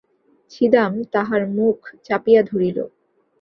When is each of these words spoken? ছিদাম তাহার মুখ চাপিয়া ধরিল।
ছিদাম 0.51 0.93
তাহার 1.13 1.41
মুখ 1.49 1.77
চাপিয়া 2.03 2.41
ধরিল। 2.43 2.77